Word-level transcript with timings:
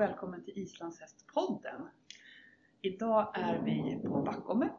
och 0.00 0.06
välkommen 0.08 0.44
till 0.44 0.58
Islandshästpodden. 0.58 1.88
Idag 2.80 3.38
är 3.38 3.58
vi 3.64 4.00
på 4.08 4.22
Backome 4.22 4.70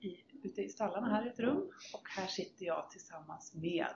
i, 0.00 0.16
ute 0.42 0.62
i 0.62 0.68
stallarna 0.68 1.08
här 1.08 1.26
i 1.26 1.28
ett 1.28 1.38
rum 1.38 1.70
och 1.94 2.08
här 2.16 2.26
sitter 2.26 2.66
jag 2.66 2.90
tillsammans 2.90 3.54
med 3.54 3.86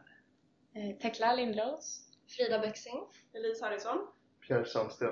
Eh, 0.74 0.96
Tekla 0.96 1.34
Lindros. 1.34 2.10
Frida 2.36 2.58
Bäcksing. 2.58 3.00
Elise 3.32 3.64
Harrison. 3.64 4.06
Pierre 4.46 4.64
Sandsten. 4.64 5.10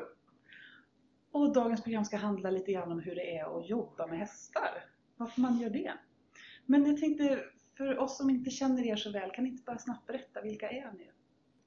och 1.32 1.52
dagens 1.52 1.82
program 1.82 2.04
ska 2.04 2.16
handla 2.16 2.50
lite 2.50 2.72
grann 2.72 2.92
om 2.92 3.00
hur 3.00 3.14
det 3.14 3.36
är 3.36 3.58
att 3.58 3.68
jobba 3.68 4.06
med 4.06 4.18
hästar. 4.18 4.84
Varför 5.16 5.40
man 5.40 5.58
gör 5.58 5.70
det. 5.70 5.92
Men 6.66 6.86
jag 6.86 7.00
tänkte, 7.00 7.44
för 7.76 7.98
oss 7.98 8.18
som 8.18 8.30
inte 8.30 8.50
känner 8.50 8.86
er 8.86 8.96
så 8.96 9.10
väl, 9.10 9.30
kan 9.30 9.44
ni 9.44 9.50
inte 9.50 9.64
bara 9.64 9.78
snabbt 9.78 10.06
berätta, 10.06 10.40
vilka 10.40 10.70
är 10.70 10.92
ni? 10.92 11.10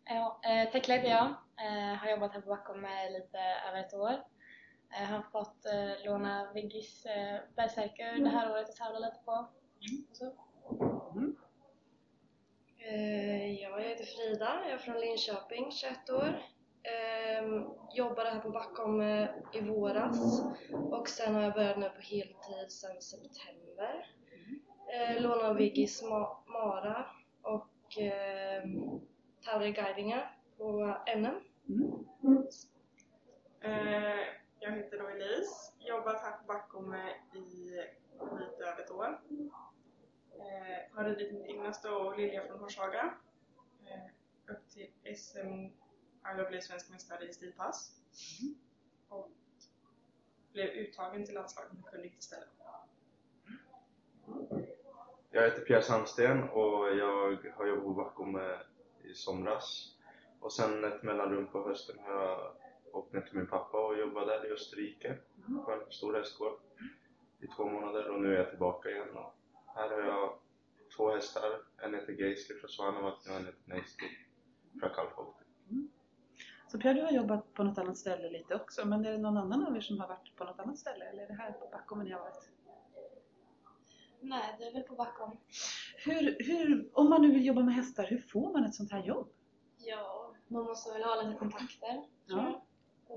Ja, 0.06 0.42
eh, 0.44 0.72
Tekla 0.72 0.96
heter 0.96 1.10
jag. 1.10 1.36
Eh, 1.60 1.96
har 1.98 2.10
jobbat 2.12 2.34
här 2.34 2.42
på 2.42 2.50
Backholm 2.50 2.88
lite 3.12 3.38
över 3.70 3.80
ett 3.80 3.94
år. 3.94 4.24
Eh, 4.94 5.06
har 5.10 5.22
fått 5.32 5.66
eh, 5.66 6.06
låna 6.06 6.52
Viggis 6.54 7.06
eh, 7.06 7.40
Berserker 7.56 8.18
det 8.24 8.30
här 8.30 8.52
året 8.52 8.70
att 8.70 8.76
tävla 8.76 9.00
lite 9.00 9.20
på. 9.26 9.32
Och 9.32 10.16
så. 10.18 10.26
Mm. 11.16 11.36
Eh, 12.78 13.62
Jag 13.62 13.82
heter 13.82 14.04
Frida, 14.06 14.60
jag 14.64 14.72
är 14.72 14.78
från 14.78 15.00
Linköping, 15.00 15.72
21 15.72 16.10
år. 16.10 16.42
Ehm, 16.84 17.66
jobbade 17.94 18.30
här 18.30 18.40
på 18.40 18.50
Backholm 18.50 19.02
eh, 19.02 19.30
i 19.54 19.62
våras 19.62 20.42
och 20.74 21.10
sen 21.10 21.36
har 21.36 21.42
jag 21.42 21.54
börjat 21.54 21.78
nu 21.78 21.90
på 21.90 22.02
heltid 22.02 22.72
sedan 22.72 23.02
september. 23.02 24.08
Eh, 24.94 25.22
Lånar 25.22 25.54
Viggis 25.54 26.04
Ma- 26.04 26.38
Mara 26.48 27.06
och 27.42 28.02
eh, 28.02 28.64
tävlar 29.46 29.66
i 29.68 29.72
guidingar 29.72 30.38
på 30.58 30.98
NM. 31.18 31.40
Eh, 33.64 34.28
jag 34.60 34.72
heter 34.72 35.00
då 35.00 35.08
Elise. 35.08 35.74
Jobbat 35.80 36.22
här 36.22 36.32
på 36.32 36.44
Backome 36.48 37.10
i 37.34 37.40
lite 38.40 38.64
över 38.64 38.84
ett 38.84 38.92
år. 38.92 39.22
Eh, 40.32 40.96
har 40.96 41.04
ridit 41.04 41.34
mitt 41.34 41.50
yngsta 41.50 41.96
och 41.96 42.18
Lilja 42.18 42.48
från 42.48 42.60
Horshaga. 42.60 43.14
Eh, 43.86 44.54
upp 44.54 44.70
till 44.70 45.16
SM 45.16 45.68
jag 46.24 46.48
blev 46.48 46.60
svensk 46.60 46.90
mästare 46.90 47.26
i 47.26 47.34
stilpass. 47.34 48.02
Och 49.10 49.32
blev 50.52 50.70
uttagen 50.70 51.26
till 51.26 51.36
landslaget 51.36 51.74
men 51.74 51.84
kunde 51.84 52.08
inte 52.08 52.24
ställa 52.24 52.44
upp. 52.44 52.50
Jag 55.32 55.44
heter 55.44 55.62
Pierre 55.62 55.82
Sandsten 55.82 56.50
och 56.50 56.96
jag 56.96 57.38
har 57.56 57.68
jobbat 57.68 57.84
på 57.84 57.94
Backome 57.94 58.60
i 59.04 59.14
somras. 59.14 59.98
Och 60.40 60.54
sen 60.54 60.84
ett 60.84 61.04
mellanrum 61.04 61.48
på 61.48 61.68
hösten 61.68 62.00
har 62.00 62.14
jag 62.14 62.56
åkt 62.94 63.14
ner 63.14 63.22
till 63.22 63.38
min 63.38 63.48
pappa 63.48 63.88
och 63.88 63.98
jobbat 63.98 64.28
där 64.28 64.48
i 64.50 64.54
Österrike 64.54 65.18
på 65.66 65.72
en 65.72 65.92
stor 65.92 66.14
hästgård 66.14 66.60
i 67.40 67.48
två 67.48 67.66
månader 67.66 68.10
och 68.10 68.22
nu 68.22 68.34
är 68.34 68.38
jag 68.38 68.50
tillbaka 68.50 68.90
igen. 68.90 69.10
Och 69.18 69.36
här 69.76 69.90
har 69.90 70.02
jag 70.02 70.40
två 70.98 71.12
hästar. 71.12 71.62
En 71.78 71.94
heter 71.94 72.14
Geisli 72.14 72.56
från 72.56 72.70
Svanavatten 72.70 73.34
och 73.34 73.40
en 73.40 73.46
heter 73.46 73.62
Neisti 73.66 74.06
från 74.80 74.90
Kalfholte. 74.90 75.44
Så 76.68 76.80
Pierre, 76.80 76.94
du 76.94 77.02
har 77.02 77.12
jobbat 77.12 77.54
på 77.54 77.64
något 77.64 77.78
annat 77.78 77.98
ställe 77.98 78.30
lite 78.30 78.56
också, 78.56 78.86
men 78.86 79.06
är 79.06 79.12
det 79.12 79.18
någon 79.18 79.38
annan 79.38 79.68
av 79.68 79.78
er 79.78 79.82
som 79.82 80.00
har 80.00 80.08
varit 80.08 80.36
på 80.36 80.44
något 80.44 80.60
annat 80.60 80.78
ställe? 80.78 81.06
Eller 81.06 81.24
är 81.24 81.28
det 81.28 81.34
här 81.34 81.52
på 81.52 81.70
Backome 81.72 82.04
ni 82.04 82.12
har 82.12 82.20
varit? 82.20 82.50
Nej, 84.22 84.56
det 84.60 84.66
är 84.66 84.74
väl 84.74 84.84
på 84.84 84.96
Backholm. 84.96 85.38
Hur, 85.98 86.38
hur, 86.40 86.90
om 86.94 87.10
man 87.10 87.22
nu 87.22 87.32
vill 87.32 87.46
jobba 87.46 87.62
med 87.62 87.76
hästar, 87.76 88.06
hur 88.10 88.18
får 88.18 88.54
man 88.54 88.64
ett 88.64 88.76
sånt 88.76 88.92
här 88.92 89.04
jobb? 89.04 89.30
Ja, 89.78 90.34
man 90.48 90.64
måste 90.64 90.94
väl 90.94 91.04
ha 91.04 91.22
lite 91.22 91.40
kontakter. 91.40 92.04
Ja. 92.26 92.63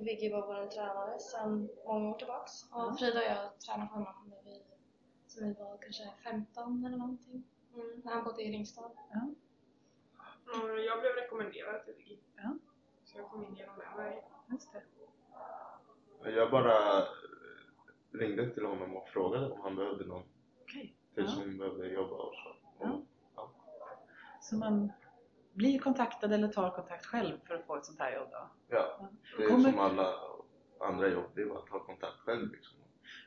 Viggy 0.01 0.33
var 0.33 0.47
vår 0.47 0.67
tränare 0.67 1.19
sedan 1.19 1.69
många 1.87 2.11
år 2.11 2.19
tillbaks. 2.19 2.53
Och 2.73 2.99
Frida 2.99 3.19
och 3.19 3.25
jag 3.27 3.61
tränade 3.61 3.91
honom 3.91 4.15
när 4.31 4.43
vi, 4.45 4.63
som 5.27 5.47
vi 5.49 5.53
var 5.55 5.79
kanske 5.81 6.11
15 6.25 6.85
eller 6.87 6.97
någonting. 6.97 7.45
Mm. 7.75 8.01
När 8.05 8.13
han 8.13 8.25
bodde 8.25 8.43
i 8.43 8.51
Ringstad. 8.53 8.91
Ja. 9.13 9.21
Mm, 10.55 10.85
jag 10.85 11.01
blev 11.01 11.13
rekommenderad 11.13 11.85
till 11.85 11.95
Viggy. 11.95 12.19
Ja. 12.37 12.55
Så 13.05 13.19
jag 13.19 13.29
kom 13.31 13.45
in 13.45 13.55
genom 13.57 13.79
den 13.79 14.05
vägen. 14.05 14.23
Just 14.51 14.73
det. 14.73 14.83
Jag 16.31 16.51
bara 16.51 17.05
ringde 18.13 18.51
till 18.55 18.65
honom 18.67 18.97
och 18.97 19.09
frågade 19.09 19.51
om 19.51 19.61
han 19.61 19.77
behövde 19.77 20.05
någon 20.07 20.23
Okej. 20.63 20.97
till 21.15 21.25
Ja. 21.25 21.31
som 21.31 21.59
behövde 21.59 21.89
jobba 21.89 22.15
och 22.17 22.35
så. 22.35 22.57
Ja. 22.81 23.01
Och, 23.35 23.51
Så 24.41 24.57
man 24.57 24.93
blir 25.57 25.79
kontaktad 25.79 26.33
eller 26.33 26.49
tar 26.49 26.71
kontakt 26.71 27.07
själv 27.07 27.39
för 27.47 27.55
att 27.55 27.67
få 27.67 27.77
ett 27.77 27.87
sånt 27.87 27.99
här 28.01 28.15
jobb 28.17 28.29
då? 28.33 28.51
ja, 28.69 29.11
det 29.39 29.45
är 29.45 29.49
Kommer- 29.49 29.71
som 29.71 29.79
alla 29.81 30.15
andra 30.81 31.09
jobb, 31.09 31.31
det 31.35 31.43
är 31.43 31.47
bara 31.47 31.59
att 31.59 31.67
ta 31.67 31.85
kontakt 31.85 32.17
själv 32.19 32.53
liksom. 32.53 32.79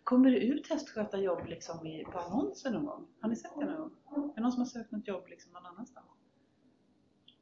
Kommer 0.03 0.31
det 0.31 0.39
ut 0.39 0.69
hästskötarjobb 0.69 1.47
liksom 1.47 1.85
i, 1.87 2.03
på 2.03 2.19
annonser 2.19 2.71
någon 2.71 2.85
gång? 2.85 3.07
Har 3.21 3.29
ni 3.29 3.35
sett 3.35 3.51
det 3.59 3.65
någon 3.65 3.77
gång? 4.05 4.29
Är 4.31 4.35
det 4.35 4.41
någon 4.41 4.51
som 4.51 4.61
har 4.61 4.67
sökt 4.67 4.91
något 4.91 5.07
jobb 5.07 5.27
liksom 5.27 5.51
någon 5.53 5.65
annanstans? 5.65 6.05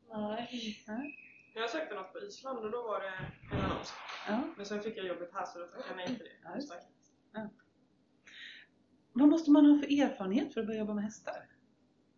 Nej. 0.09 0.83
Nej? 0.87 1.15
Jag 1.55 1.69
sökte 1.69 1.95
något 1.95 2.13
på 2.13 2.19
Island 2.19 2.59
och 2.59 2.71
då 2.71 2.83
var 2.83 3.01
det 3.01 3.07
en 3.55 3.61
annons. 3.63 3.93
Ja. 4.27 4.43
Men 4.57 4.65
sen 4.65 4.81
fick 4.81 4.97
jag 4.97 5.05
jobbet 5.07 5.29
här 5.33 5.45
så 5.45 5.59
då 5.59 5.65
tackade 5.65 5.87
jag 5.89 5.95
nej 5.97 6.07
till 6.07 6.17
det. 6.17 6.31
Ja, 6.43 6.55
det. 6.55 6.61
Stack. 6.61 6.83
Vad 9.13 9.27
måste 9.29 9.51
man 9.51 9.65
ha 9.65 9.79
för 9.79 10.01
erfarenhet 10.01 10.53
för 10.53 10.61
att 10.61 10.67
börja 10.67 10.79
jobba 10.79 10.93
med 10.93 11.03
hästar? 11.03 11.49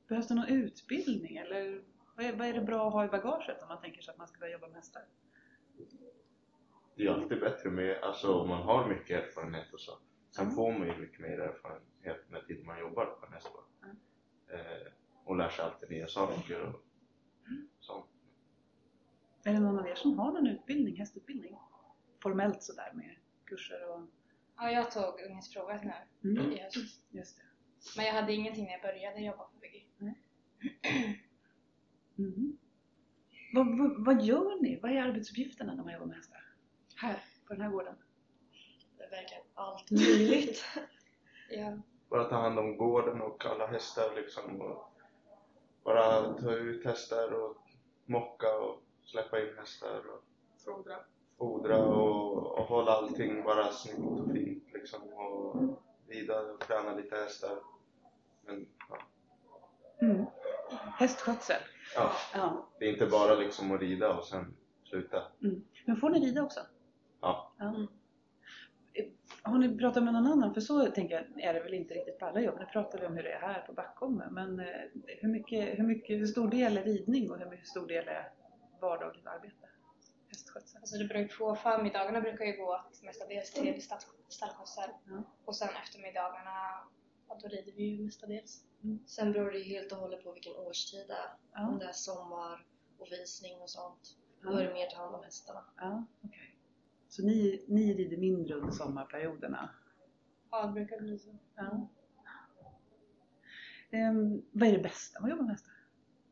Behövs 0.08 0.28
det 0.28 0.36
någon 0.36 0.48
utbildning 0.48 1.38
eller 1.38 1.84
vad 2.20 2.28
är, 2.28 2.34
vad 2.38 2.48
är 2.48 2.54
det 2.54 2.62
bra 2.62 2.88
att 2.88 2.94
ha 2.94 3.06
i 3.06 3.08
bagaget 3.08 3.62
om 3.62 3.68
man 3.68 3.82
tänker 3.82 4.02
sig 4.02 4.12
att 4.12 4.18
man 4.18 4.28
ska 4.28 4.40
börja 4.40 4.54
jobba 4.54 4.68
med 4.68 4.76
hästar? 4.76 5.02
Det 6.96 7.02
är 7.04 7.08
ju 7.08 7.10
alltid 7.10 7.40
bättre 7.40 7.70
med, 7.70 7.98
alltså 8.04 8.34
om 8.34 8.50
man 8.50 8.62
har 8.64 8.88
mycket 8.88 9.24
erfarenhet 9.24 9.74
och 9.74 9.80
så. 9.80 9.92
Sen 10.32 10.44
Mm. 10.46 10.56
får 10.56 10.72
man 10.72 10.88
ju 10.88 10.98
mycket 10.98 11.20
mer 11.20 11.40
erfarenhet 11.40 12.30
med 12.30 12.48
tiden 12.48 12.66
man 12.66 12.80
jobbar 12.80 13.06
på 13.06 13.26
en 13.26 13.34
hästgård. 13.34 13.64
Mm. 13.84 13.98
Eh, 14.48 14.88
och 15.24 15.36
lär 15.38 15.50
sig 15.50 15.66
alltid 15.66 15.90
nya 15.90 16.08
saker 16.08 16.62
och 16.62 16.82
sånt. 17.80 18.06
Är 19.44 19.54
det 19.54 19.60
någon 19.60 19.80
av 19.80 19.88
er 19.88 19.96
som 19.96 20.20
har 20.20 20.32
någon 20.32 20.48
utbildning, 20.48 20.96
hästutbildning? 20.96 21.58
Formellt 22.24 22.64
sådär 22.64 22.92
med 22.94 23.16
kurser 23.46 23.90
och... 23.90 24.02
Ja, 24.58 24.72
jag 24.72 24.92
tog 24.92 25.22
ungdomsprovet 25.22 25.82
nu 26.22 26.32
Mm. 26.40 26.52
i 26.52 26.62
höst. 26.62 27.04
Just 27.10 27.38
det. 27.38 27.44
Men 27.98 28.06
jag 28.06 28.14
hade 28.14 28.34
ingenting 28.34 28.64
när 28.66 28.72
jag 28.72 28.82
började 28.82 29.20
jobba 29.22 29.44
på 29.44 29.60
Viggy. 29.62 29.86
Mhm. 32.20 32.58
Vad, 33.54 33.78
vad, 33.80 34.06
vad 34.06 34.22
gör 34.22 34.62
ni? 34.62 34.80
Vad 34.82 34.92
är 34.92 35.02
arbetsuppgifterna 35.02 35.74
när 35.74 35.84
man 35.84 35.94
jobbar 35.94 36.06
med 36.06 36.16
hästar? 36.16 36.44
Här, 36.96 37.24
på 37.48 37.54
den 37.54 37.62
här 37.62 37.70
gården? 37.70 37.96
Det 38.98 39.04
är 39.04 39.10
verkligen 39.10 39.44
allt 39.54 39.92
möjligt. 39.92 40.64
Ja. 41.52 41.78
Bara 42.10 42.24
ta 42.24 42.36
hand 42.36 42.60
om 42.60 42.78
gården 42.78 43.22
och 43.22 43.46
alla 43.46 43.68
hästar 43.68 44.16
liksom. 44.16 44.62
Och 44.62 44.92
bara 45.84 46.34
ta 46.34 46.52
ut 46.52 46.86
hästar 46.86 47.34
och 47.34 47.58
mocka 48.06 48.58
och 48.60 48.84
släppa 49.04 49.40
in 49.42 49.58
hästar 49.58 49.98
och 50.10 50.24
Fodra. 50.66 50.96
fodra 51.38 51.86
och, 51.86 52.60
och 52.60 52.66
hålla 52.66 52.92
allting 52.92 53.44
bara 53.44 53.72
snyggt 53.72 54.00
och 54.20 54.32
fint 54.32 54.64
liksom. 54.74 55.02
Och 55.14 55.56
rida 56.08 56.42
och 56.42 56.60
träna 56.60 56.96
lite 56.96 57.16
hästar. 57.16 57.58
Men 58.46 58.68
ja, 58.90 58.98
Mm. 60.02 60.26
Hästskötsel? 60.98 61.62
Ja, 61.96 62.12
Ja. 62.34 62.68
det 62.80 62.86
är 62.86 62.92
inte 62.94 63.06
bara 63.06 63.36
liksom 63.36 63.72
att 63.72 63.82
rida 63.82 64.14
och 64.18 64.26
sen 64.26 64.56
sluta. 64.90 65.24
Mm. 65.44 65.64
Men 65.86 65.98
får 65.98 66.10
ni 66.10 66.20
rida 66.20 66.44
också? 66.44 66.60
Ja. 67.22 67.54
ja. 67.60 67.88
Har 69.44 69.58
ni 69.58 69.78
pratat 69.78 70.04
med 70.04 70.14
någon 70.14 70.28
annan? 70.28 70.54
För 70.54 70.62
så 70.62 70.86
tänker 70.86 71.16
jag, 71.16 71.44
är 71.44 71.54
det 71.54 71.60
väl 71.60 71.74
inte 71.74 71.94
riktigt 71.94 72.20
på 72.20 72.26
alla 72.26 72.42
jobb. 72.42 72.56
Nu 72.60 72.66
pratar 72.66 73.00
vi 73.00 73.06
om 73.06 73.14
hur 73.16 73.24
det 73.24 73.32
är 73.32 73.40
här 73.42 73.62
på 73.62 73.74
Backome. 73.74 74.28
Men 74.32 74.60
eh, 74.60 74.66
hur, 75.06 75.30
mycket, 75.30 75.80
hur, 75.80 75.84
mycket, 75.84 76.20
hur 76.20 76.26
stor 76.26 76.48
del 76.48 76.78
är 76.78 76.84
ridning 76.84 77.32
och 77.32 77.38
hur 77.40 77.46
mycket 77.46 77.68
stor 77.68 77.88
del 77.88 78.08
är 78.08 78.32
vardagligt 78.82 79.28
arbete? 79.28 79.56
Hästskötsel? 80.28 80.78
Alltså 80.82 80.98
det 80.98 81.06
beror 81.06 81.22
ju 81.22 81.28
på. 81.28 81.56
Förmiddagarna 81.56 82.22
brukar 82.22 82.46
ju 82.46 82.58
gå 82.58 82.64
åt 82.76 83.04
mestadels 83.04 83.52
till 83.54 83.82
stall- 83.82 84.24
stallskötsel. 84.28 84.90
Ja. 85.10 85.24
Och 85.46 85.56
sen 85.56 85.70
eftermiddagarna, 85.84 86.58
ja, 87.30 87.40
då 87.42 87.48
rider 87.48 87.72
vi 87.72 87.84
ju 87.84 88.04
mestadels. 88.04 88.64
Sen 89.06 89.32
beror 89.32 89.52
det 89.52 89.60
helt 89.60 89.92
och 89.92 89.98
hållet 89.98 90.24
på 90.24 90.32
vilken 90.32 90.56
årstid 90.56 91.08
det 91.08 91.14
är. 91.14 91.34
Ja. 91.54 91.68
Om 91.68 91.80
det 91.80 91.86
är 91.86 91.92
sommar 91.92 92.66
och 92.98 93.08
visning 93.12 93.62
och 93.62 93.70
sånt. 93.70 94.18
Då 94.42 94.50
är 94.52 94.68
det 94.68 94.74
mer 94.74 94.90
ta 94.90 94.98
hand 94.98 95.16
om 95.16 95.24
hästarna. 95.24 95.66
Ja, 95.78 96.06
okej. 96.22 96.60
Så 97.10 97.26
ni, 97.26 97.66
ni 97.68 97.94
rider 97.94 98.18
mindre 98.18 98.56
under 98.56 98.72
sommarperioderna? 98.72 99.70
Ja, 100.52 100.68
det 100.68 100.74
brukar 100.74 101.00
bli 101.00 101.20
så. 101.20 101.38
Ja. 101.56 101.88
Ehm, 103.92 104.42
vad 104.52 104.70
är 104.70 104.74
det 104.74 104.84
bästa 104.84 105.20
med 105.20 105.28
att 105.28 105.32
jobba 105.32 105.42
med 105.44 105.52
hästar? 105.52 105.74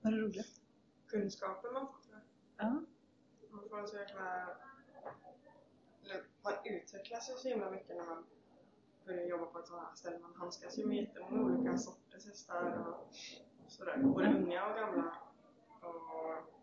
Vad 0.01 0.13
är 0.13 0.17
det 0.17 0.23
roligaste? 0.23 0.61
Kunskapen 1.07 1.73
man 1.73 1.87
får. 1.87 1.99
tror 2.01 2.15
jag. 2.57 2.67
Ja. 2.67 2.83
Man 3.51 3.69
får 3.69 3.87
så 3.87 3.97
jäkla... 3.97 4.49
Man 6.43 6.53
utvecklas 6.65 7.29
ju 7.29 7.33
så 7.33 7.49
himla 7.49 7.71
mycket 7.71 7.95
när 7.95 8.05
man 8.05 8.25
börjar 9.07 9.27
jobba 9.27 9.45
på 9.45 9.59
ett 9.59 9.67
sådant 9.67 9.87
här 9.87 9.95
ställe. 9.95 10.19
Man 10.19 10.35
handskas 10.35 10.79
ju 10.79 10.85
med 10.85 10.97
jättemånga 10.97 11.43
olika 11.43 11.77
sorters 11.77 12.25
hästar 12.25 12.87
och 12.87 13.13
sådär. 13.67 13.97
Både 13.97 14.27
unga 14.27 14.67
och 14.67 14.75
gamla. 14.75 15.13
Och 15.81 16.57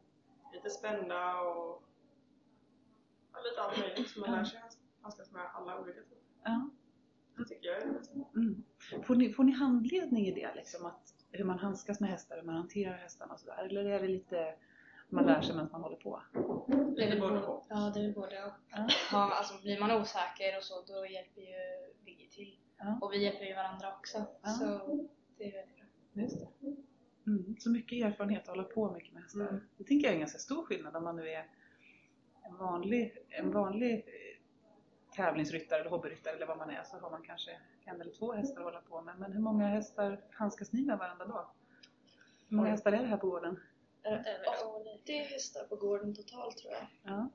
lite 0.53 0.71
spända 0.71 1.41
och 1.41 1.83
ja, 3.33 3.39
lite 3.51 3.63
allt 3.63 3.79
möjligt 3.79 4.11
som 4.11 4.21
man 4.21 4.31
lär 4.31 4.45
sig. 4.45 4.61
handskas 5.03 5.33
med 5.33 5.43
alla 5.55 5.81
olika 5.81 6.01
typer. 6.01 6.19
Ja. 6.45 6.71
Det 7.37 7.45
tycker 7.45 7.69
jag 7.69 7.83
är 7.83 7.87
roligt. 7.87 8.11
Mm. 8.35 8.65
Får, 9.05 9.15
ni, 9.15 9.33
får 9.33 9.45
ni 9.45 9.53
handledning 9.53 10.27
i 10.27 10.35
det? 10.35 10.55
Liksom, 10.55 10.87
att, 10.87 11.15
hur 11.31 11.45
man 11.45 11.59
handskas 11.59 12.01
med 12.01 12.11
hästar, 12.11 12.37
hur 12.37 12.43
man 12.43 12.55
hanterar 12.55 12.97
hästarna 12.97 13.33
och 13.33 13.41
sådär? 13.41 13.65
Eller 13.65 13.85
är 13.85 14.01
det 14.01 14.09
lite 14.09 14.55
man 15.09 15.27
lär 15.27 15.41
sig 15.41 15.55
medan 15.55 15.71
man 15.73 15.83
håller 15.83 15.97
på? 15.97 16.23
Det 16.97 17.03
är 17.05 17.09
väl 17.09 17.21
både 17.21 17.35
både, 17.35 17.47
och. 17.47 17.67
ja, 17.69 17.91
det 17.95 18.01
är 18.01 18.05
väl 18.05 18.15
både 18.15 18.45
och. 18.45 18.53
Ja. 18.71 18.89
Ja, 19.13 19.35
alltså, 19.35 19.63
blir 19.63 19.81
man 19.81 19.91
osäker 19.91 20.57
och 20.57 20.65
så, 20.65 20.83
då 20.87 21.07
hjälper 21.07 21.41
ju 21.41 21.84
Vigge 22.25 22.35
till. 22.35 22.59
Ja. 22.79 22.99
Och 23.01 23.13
vi 23.13 23.23
hjälper 23.23 23.45
ju 23.45 23.55
varandra 23.55 23.95
också. 23.99 24.27
Ja. 24.43 24.49
Så 24.49 24.65
det 25.39 25.45
är 25.45 25.53
väldigt 25.53 25.77
bra. 25.77 26.23
Just 26.23 26.41
det. 26.41 26.77
Mm. 27.27 27.57
Så 27.59 27.71
mycket 27.71 28.05
erfarenhet 28.05 28.43
att 28.43 28.49
hålla 28.49 28.65
på 28.65 28.91
mycket 28.91 29.13
med 29.13 29.23
hästar. 29.23 29.41
Mm. 29.41 29.61
Det 29.77 29.85
tänker 29.85 30.07
jag 30.07 30.11
är 30.11 30.15
en 30.15 30.21
ganska 30.21 30.39
stor 30.39 30.65
skillnad 30.65 30.97
om 30.97 31.05
man 31.05 31.17
nu 31.17 31.29
är 31.29 31.47
en 32.43 32.57
vanlig, 32.57 33.19
en 33.29 33.53
vanlig 33.53 33.95
eh, 33.95 35.15
tävlingsryttare 35.17 35.81
eller 35.81 35.91
hobbyryttare 35.91 36.35
eller 36.35 36.47
vad 36.47 36.59
man 36.59 36.71
är 36.71 36.83
så 36.85 36.97
har 36.97 37.11
man 37.11 37.23
kanske 37.23 37.51
en 37.85 38.01
eller 38.01 38.13
två 38.13 38.33
hästar 38.33 38.61
att 38.61 38.65
hålla 38.65 38.81
på 38.81 39.03
med. 39.03 39.19
Men 39.19 39.33
hur 39.33 39.41
många 39.41 39.69
hästar 39.69 40.25
handskas 40.31 40.73
ni 40.73 40.85
med 40.85 40.99
varandra 40.99 41.27
då? 41.27 41.51
Hur 42.49 42.57
många 42.57 42.71
hästar 42.71 42.93
är 42.93 43.03
det 43.03 43.07
här 43.07 43.17
på 43.17 43.27
gården? 43.27 43.61
Över 44.03 44.67
år. 44.67 44.95
80 45.03 45.13
hästar 45.13 45.65
på 45.65 45.77
gården 45.77 46.15
totalt 46.15 46.57
tror 46.57 46.73
jag. 46.73 46.87
Ja. 47.03 47.29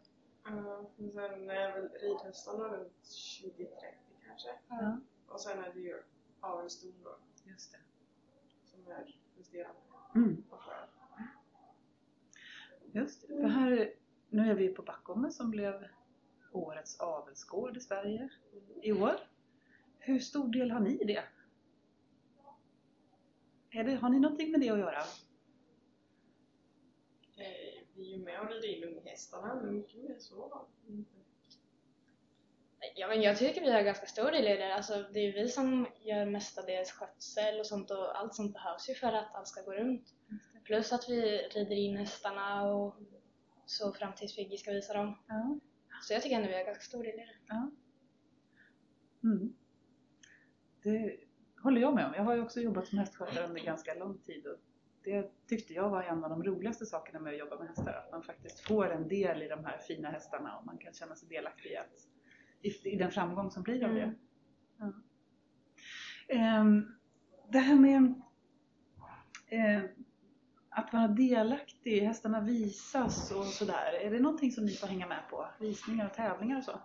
Uh, 0.52 0.82
sen 0.96 1.10
är 1.50 1.72
väl 1.72 1.90
ridhästarna 1.90 2.64
runt 2.64 3.04
20-30 3.04 4.09
kanske. 4.44 4.60
ja. 4.70 5.00
Och 5.28 5.42
sen 5.42 5.64
är 5.64 5.74
det 5.74 5.80
ju 5.80 6.04
avelston 6.40 6.94
då 7.04 7.18
Just 7.46 7.72
det. 7.72 7.80
som 8.66 8.88
är 8.92 9.16
resterande. 9.38 9.80
Mm. 10.16 10.44
Och 10.50 10.64
för. 10.64 10.90
Just 12.92 13.22
det. 13.22 13.28
För 13.28 13.48
här, 13.48 13.94
nu 14.30 14.50
är 14.52 14.56
vi 14.56 14.70
på 14.70 14.82
Backome 14.82 15.32
som 15.32 15.52
blev 15.52 15.88
årets 16.52 17.00
avelsgård 17.00 17.78
i 17.78 17.80
Sverige 17.80 18.30
i 18.82 18.92
år. 18.92 19.16
Hur 20.00 20.20
stor 20.20 20.48
del 20.48 20.72
har 20.72 20.80
ni 20.80 21.02
i 21.02 21.04
det? 21.04 21.24
Det? 23.72 23.96
Har 23.96 24.10
ni 24.10 24.20
någonting 24.20 24.52
med 24.52 24.62
det 24.62 24.70
att 24.70 24.80
göra? 24.80 25.02
Eh, 27.38 27.84
vi 27.94 28.14
är 28.14 28.18
ju 28.18 28.24
med 28.24 28.42
och 28.42 28.50
rider 28.50 28.88
in 28.88 28.98
unghästarna 28.98 29.56
men 29.56 29.74
mycket 29.74 30.04
mer 30.04 30.20
så 30.20 30.68
inte. 30.88 31.19
Ja, 33.00 33.08
men 33.08 33.22
jag 33.22 33.38
tycker 33.38 33.62
vi 33.62 33.72
har 33.72 33.82
ganska 33.82 34.06
stor 34.06 34.32
del 34.32 34.48
i 34.48 34.58
det. 34.58 34.76
Alltså, 34.76 35.06
det 35.14 35.20
är 35.20 35.34
vi 35.34 35.50
som 35.50 35.88
gör 36.02 36.26
mestadels 36.26 36.92
skötsel 36.92 37.60
och 37.60 37.66
sånt 37.66 37.92
och 37.92 38.20
allt 38.20 38.36
sånt 38.36 38.54
behövs 38.54 38.90
ju 38.90 38.94
för 38.94 39.14
att 39.14 39.36
allt 39.36 39.48
ska 39.48 39.62
gå 39.62 39.74
runt. 39.74 40.14
Plus 40.66 40.94
att 40.94 41.10
vi 41.10 41.22
rider 41.38 41.76
in 41.76 41.98
hästarna 41.98 42.74
och 42.74 42.96
så 43.66 43.94
fram 43.94 44.14
tills 44.14 44.38
Vigge 44.38 44.58
ska 44.58 44.72
visa 44.72 44.94
dem. 44.94 45.18
Ja. 45.28 45.60
Så 46.02 46.14
jag 46.14 46.22
tycker 46.22 46.36
ändå 46.36 46.48
vi 46.48 46.56
har 46.56 46.66
ganska 46.66 46.84
stor 46.84 47.04
del 47.04 47.14
i 47.14 47.18
det. 47.18 47.36
Ja. 47.48 47.72
Mm. 49.24 49.54
Det 50.84 51.20
håller 51.64 51.82
jag 51.82 51.96
med 51.96 52.06
om. 52.06 52.14
Jag 52.14 52.24
har 52.24 52.36
ju 52.36 52.42
också 52.42 52.60
jobbat 52.60 52.88
som 52.88 52.98
hästskötare 52.98 53.48
under 53.48 53.62
ganska 53.62 53.94
lång 53.94 54.18
tid 54.18 54.48
och 54.48 54.58
det 55.04 55.48
tyckte 55.48 55.74
jag 55.74 55.90
var 55.90 56.04
en 56.04 56.24
av 56.24 56.30
de 56.30 56.44
roligaste 56.44 56.86
sakerna 56.86 57.20
med 57.20 57.34
att 57.34 57.40
jobba 57.40 57.60
med 57.60 57.68
hästar. 57.68 57.94
Att 57.94 58.12
man 58.12 58.24
faktiskt 58.24 58.60
får 58.60 58.92
en 58.92 59.08
del 59.08 59.44
i 59.44 59.48
de 59.48 59.66
här 59.66 59.78
fina 59.78 60.10
hästarna 60.10 60.58
och 60.58 60.66
man 60.66 60.78
kan 60.78 60.94
känna 60.94 61.16
sig 61.16 61.30
delaktig 61.30 61.72
i, 61.72 61.78
att, 61.78 62.08
i, 62.62 62.90
i 62.90 62.96
den 62.98 63.12
framgång 63.12 63.52
som 63.52 63.64
blir 63.64 63.86
av 63.86 63.94
det. 63.94 64.02
Mm. 64.02 64.16
Ja. 64.78 64.94
Ehm, 66.36 66.86
det 67.52 67.60
här 67.60 67.76
med 67.76 68.22
eh, 69.48 69.84
att 70.70 70.94
vara 70.94 71.08
delaktig, 71.08 72.02
hästarna 72.02 72.42
visas 72.42 73.32
och 73.32 73.46
sådär. 73.46 73.94
Är 74.02 74.12
det 74.12 74.20
någonting 74.20 74.52
som 74.52 74.66
ni 74.66 74.72
får 74.72 74.88
hänga 74.88 75.08
med 75.08 75.24
på? 75.30 75.48
Visningar 75.60 76.06
och 76.06 76.14
tävlingar 76.14 76.58
och 76.58 76.64
så? 76.64 76.80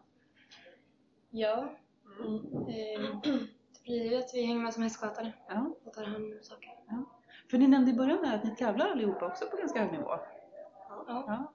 Ja, 1.30 1.76
Mm. 2.20 2.34
eh, 2.68 3.20
det 3.72 3.82
blir 3.84 4.10
ju 4.10 4.16
att 4.16 4.30
vi 4.34 4.46
hänger 4.46 4.60
med 4.62 4.74
som 4.74 4.82
hästskötare 4.82 5.32
Ja. 5.48 5.74
och 5.84 5.92
tar 5.92 6.04
hand 6.04 6.24
om 6.24 6.38
saker. 6.42 6.70
För 7.50 7.58
ni 7.58 7.68
nämnde 7.68 7.90
i 7.90 7.94
början 7.94 8.22
där 8.22 8.34
att 8.34 8.44
ni 8.44 8.56
tävlar 8.56 8.88
allihopa 8.88 9.26
också 9.26 9.44
på 9.50 9.56
ganska 9.56 9.80
hög 9.82 9.92
nivå. 9.92 10.10
Ja. 10.88 11.04
Ja. 11.06 11.54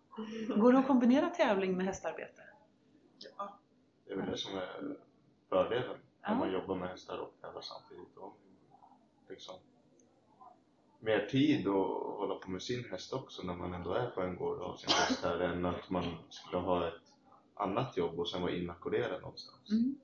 Går 0.56 0.74
det 0.74 0.80
att 0.80 0.88
kombinera 0.88 1.30
tävling 1.30 1.77
med 1.77 1.86
hästarbete? 1.86 2.42
Ja. 3.38 3.58
Det 4.09 4.13
är 4.13 4.17
väl 4.17 4.31
det 4.31 4.38
som 4.38 4.57
är 4.57 4.97
fördelen 5.50 5.97
när 6.21 6.35
man 6.35 6.51
jobbar 6.51 6.75
med 6.75 6.89
hästar 6.89 7.17
och 7.17 7.33
tävlar 7.41 7.61
samtidigt. 7.61 8.17
Och 8.17 8.38
liksom 9.29 9.56
mer 11.00 11.27
tid 11.31 11.67
att 11.67 11.73
hålla 12.17 12.35
på 12.35 12.51
med 12.51 12.61
sin 12.61 12.85
häst 12.91 13.13
också 13.13 13.44
när 13.44 13.53
man 13.53 13.73
ändå 13.73 13.94
är 13.94 14.09
på 14.09 14.21
en 14.21 14.35
gård 14.35 14.57
och 14.57 14.69
har 14.69 14.77
sin 14.77 14.89
häst 14.89 15.23
här 15.23 15.39
än 15.39 15.65
att 15.65 15.89
man 15.89 16.03
skulle 16.29 16.61
ha 16.61 16.88
ett 16.88 17.13
annat 17.53 17.97
jobb 17.97 18.19
och 18.19 18.29
sen 18.29 18.41
vara 18.41 18.51
inackorderad 18.51 19.21
någonstans. 19.21 19.71
Mm. 19.71 19.95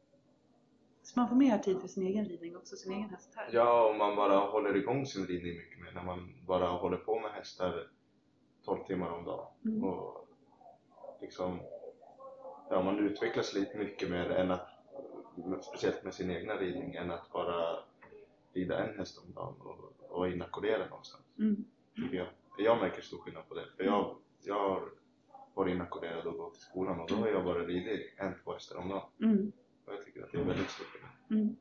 Så 1.04 1.20
man 1.20 1.30
får 1.30 1.36
mer 1.36 1.58
tid 1.58 1.82
för 1.82 1.88
sin 1.88 2.08
egen 2.08 2.26
ridning 2.26 2.58
också, 2.58 2.76
sin 2.76 2.92
egen 2.92 3.10
häst 3.10 3.34
här? 3.36 3.50
Ja, 3.54 3.90
och 3.90 3.96
man 3.96 4.16
bara 4.16 4.40
håller 4.40 4.76
igång 4.76 5.06
sin 5.06 5.28
ridning 5.28 5.58
mycket 5.58 5.82
mer 5.82 5.92
när 5.92 6.04
man 6.04 6.34
bara 6.48 6.68
håller 6.68 6.98
på 6.98 7.20
med 7.20 7.32
hästar 7.32 7.88
12 8.66 8.84
timmar 8.84 9.10
om 9.10 9.26
dagen. 9.26 9.48
Mm. 9.66 9.84
Och 9.84 10.28
liksom, 11.22 11.60
ja, 12.70 12.84
man 12.84 13.00
utvecklas 13.00 13.54
lite 13.54 13.78
mycket 13.78 14.10
mer 14.10 14.30
än 14.30 14.52
att, 14.52 14.70
speciellt 15.64 16.04
med 16.04 16.14
sin 16.14 16.32
egna 16.32 16.54
ridning, 16.54 16.96
än 16.96 17.12
att 17.12 17.32
bara 17.32 17.80
rida 18.54 18.88
en 18.88 18.98
häst 18.98 19.24
om 19.26 19.34
dagen 19.34 19.56
och, 19.60 20.18
och 20.18 20.30
inackorderad 20.30 20.90
någonstans. 20.90 21.24
Mm. 21.40 21.66
Jag. 22.12 22.28
jag 22.58 22.78
märker 22.78 23.02
stor 23.02 23.18
skillnad 23.18 23.50
på 23.50 23.56
det. 23.56 23.66
För 23.78 23.84
jag, 23.84 24.16
jag 24.44 24.70
har 24.70 24.90
varit 25.54 25.76
inackorderad 25.76 26.26
och 26.26 26.38
gått 26.38 26.54
till 26.54 26.64
skolan 26.64 27.00
och 27.00 27.10
då 27.10 27.16
har 27.16 27.28
jag 27.28 27.44
bara 27.44 27.66
ridit 27.66 28.14
en, 28.18 28.34
två 28.44 28.54
hästar 28.54 28.78
om 28.78 28.90
dagen. 28.90 29.10
Mm. 29.22 29.52
Och 29.86 29.94
jag 29.94 30.06
tycker 30.06 30.24
att 30.24 30.32
det 30.32 30.38
är 30.38 30.44
väldigt 30.44 30.70
stor 30.70 30.86
skillnad. 30.86 31.12
Mm. 31.30 31.56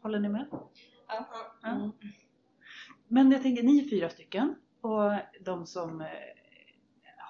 Håller 0.00 0.18
ni 0.18 0.28
med? 0.28 0.46
Ja. 0.50 0.68
Ja. 1.62 1.70
Mm. 1.70 1.90
Men 3.08 3.32
jag 3.32 3.42
tänker, 3.42 3.62
ni 3.62 3.84
är 3.84 3.88
fyra 3.88 4.08
stycken 4.08 4.54
och 4.80 5.12
de 5.40 5.66
som 5.66 6.00
eh, 6.00 6.06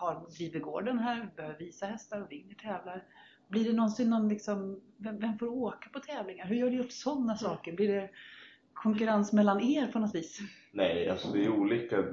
har, 0.01 0.27
driver 0.39 0.61
gården 0.61 0.99
här 0.99 1.31
behöver 1.37 1.59
visa 1.59 1.87
hästar 1.87 2.23
och 2.23 2.33
vinner 2.33 2.55
tävlar. 2.55 3.05
Blir 3.49 3.65
det 3.65 3.73
någonsin 3.73 4.11
någon 4.11 4.29
liksom, 4.29 4.81
vem, 4.97 5.19
vem 5.19 5.39
får 5.39 5.47
åka 5.47 5.91
på 5.91 6.01
tävlingar? 6.01 6.47
Hur 6.47 6.57
gör 6.57 6.71
ni 6.71 6.81
upp 6.81 6.93
sådana 6.93 7.37
saker? 7.37 7.73
Blir 7.73 7.89
det 7.89 8.11
konkurrens 8.73 9.33
mellan 9.33 9.61
er 9.61 9.87
på 9.87 9.99
något 9.99 10.15
vis? 10.15 10.41
Nej, 10.73 11.09
alltså 11.09 11.29
det 11.33 11.45
är 11.45 11.49
olika. 11.49 12.05